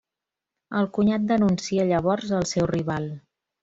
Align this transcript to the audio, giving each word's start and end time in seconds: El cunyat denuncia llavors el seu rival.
El 0.79 0.89
cunyat 0.95 1.29
denuncia 1.33 1.87
llavors 1.93 2.35
el 2.43 2.53
seu 2.57 2.69
rival. 2.77 3.11